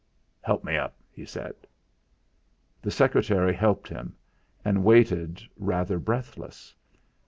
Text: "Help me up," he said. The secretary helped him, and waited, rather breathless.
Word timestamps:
"Help 0.41 0.63
me 0.63 0.75
up," 0.77 0.97
he 1.11 1.25
said. 1.27 1.53
The 2.81 2.89
secretary 2.89 3.53
helped 3.53 3.87
him, 3.87 4.15
and 4.65 4.83
waited, 4.83 5.43
rather 5.59 5.99
breathless. 5.99 6.73